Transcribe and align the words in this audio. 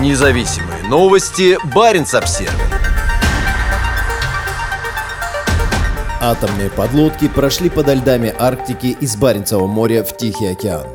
Независимые 0.00 0.82
новости. 0.88 1.56
Барин 1.72 2.02
обсерва 2.02 2.52
Атомные 6.20 6.68
подлодки 6.68 7.28
прошли 7.28 7.70
подо 7.70 7.94
льдами 7.94 8.34
Арктики 8.36 8.96
из 9.00 9.14
Баренцева 9.16 9.66
моря 9.66 10.02
в 10.02 10.16
Тихий 10.16 10.46
океан. 10.46 10.86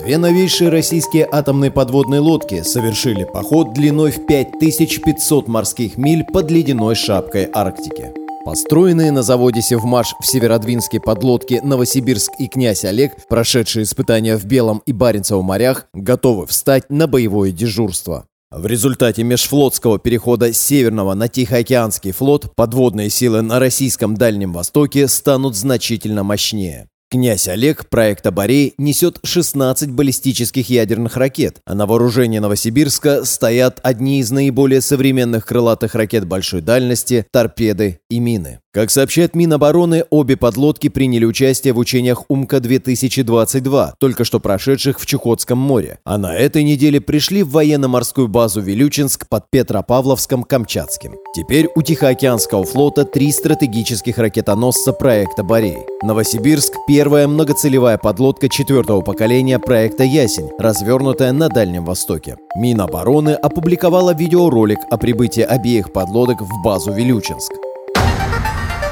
Две 0.00 0.18
новейшие 0.18 0.70
российские 0.70 1.28
атомные 1.30 1.72
подводные 1.72 2.20
лодки 2.20 2.62
совершили 2.62 3.24
поход 3.24 3.72
длиной 3.72 4.12
в 4.12 4.24
5500 4.26 5.48
морских 5.48 5.96
миль 5.96 6.24
под 6.24 6.50
ледяной 6.50 6.94
шапкой 6.94 7.48
Арктики. 7.52 8.27
Построенные 8.48 9.12
на 9.12 9.22
заводе 9.22 9.60
«Севмаш» 9.60 10.14
в 10.18 10.26
Северодвинске 10.26 11.00
подлодки 11.00 11.60
«Новосибирск» 11.62 12.32
и 12.38 12.48
«Князь 12.48 12.82
Олег», 12.82 13.12
прошедшие 13.28 13.82
испытания 13.82 14.38
в 14.38 14.46
Белом 14.46 14.82
и 14.86 14.92
Баренцевом 14.94 15.44
морях, 15.44 15.84
готовы 15.92 16.46
встать 16.46 16.88
на 16.88 17.06
боевое 17.06 17.52
дежурство. 17.52 18.24
В 18.50 18.64
результате 18.64 19.22
межфлотского 19.22 19.98
перехода 19.98 20.54
Северного 20.54 21.12
на 21.12 21.28
Тихоокеанский 21.28 22.12
флот 22.12 22.56
подводные 22.56 23.10
силы 23.10 23.42
на 23.42 23.58
российском 23.58 24.16
Дальнем 24.16 24.54
Востоке 24.54 25.08
станут 25.08 25.54
значительно 25.54 26.22
мощнее. 26.22 26.88
Князь 27.10 27.48
Олег 27.48 27.88
проекта 27.88 28.30
«Борей» 28.30 28.74
несет 28.76 29.18
16 29.22 29.90
баллистических 29.92 30.68
ядерных 30.68 31.16
ракет, 31.16 31.62
а 31.64 31.74
на 31.74 31.86
вооружении 31.86 32.38
Новосибирска 32.38 33.24
стоят 33.24 33.80
одни 33.82 34.20
из 34.20 34.30
наиболее 34.30 34.82
современных 34.82 35.46
крылатых 35.46 35.94
ракет 35.94 36.26
большой 36.26 36.60
дальности, 36.60 37.24
торпеды 37.32 38.00
и 38.10 38.18
мины. 38.18 38.60
Как 38.78 38.90
сообщает 38.90 39.34
Минобороны, 39.34 40.04
обе 40.10 40.36
подлодки 40.36 40.88
приняли 40.88 41.24
участие 41.24 41.72
в 41.72 41.78
учениях 41.78 42.24
УМКа-2022, 42.28 43.94
только 43.98 44.24
что 44.24 44.38
прошедших 44.38 45.00
в 45.00 45.06
Чукотском 45.06 45.58
море, 45.58 45.98
а 46.04 46.18
на 46.18 46.36
этой 46.36 46.62
неделе 46.62 47.00
пришли 47.00 47.42
в 47.42 47.50
военно-морскую 47.50 48.28
базу 48.28 48.60
Вилючинск 48.60 49.26
под 49.28 49.46
Петропавловском-Камчатским. 49.52 51.14
Теперь 51.34 51.68
у 51.74 51.80
Тихоокеанского 51.80 52.64
флота 52.64 53.04
три 53.04 53.32
стратегических 53.32 54.18
ракетоносца 54.18 54.92
проекта 54.92 55.42
«Борей». 55.42 55.78
Новосибирск– 56.02 56.74
первая 56.98 57.28
многоцелевая 57.28 57.96
подлодка 57.96 58.48
четвертого 58.48 59.02
поколения 59.02 59.60
проекта 59.60 60.02
«Ясень», 60.02 60.50
развернутая 60.58 61.30
на 61.30 61.48
Дальнем 61.48 61.84
Востоке. 61.84 62.38
Минобороны 62.56 63.34
опубликовала 63.34 64.12
видеоролик 64.12 64.80
о 64.90 64.96
прибытии 64.96 65.42
обеих 65.42 65.92
подлодок 65.92 66.40
в 66.40 66.60
базу 66.64 66.92
Вилючинск. 66.92 67.52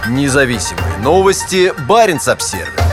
Независимые 0.08 0.98
новости. 1.02 1.72
Барин 1.88 2.20
обсервис 2.24 2.85